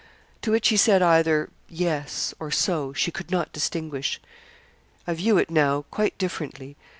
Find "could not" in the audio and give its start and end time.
3.11-3.53